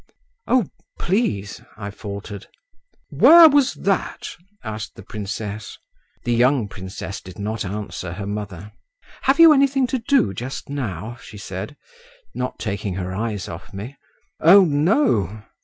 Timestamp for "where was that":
3.11-4.35